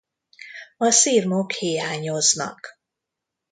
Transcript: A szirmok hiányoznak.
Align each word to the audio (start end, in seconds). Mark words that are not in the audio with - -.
A 0.77 0.89
szirmok 0.91 1.51
hiányoznak. 1.51 2.79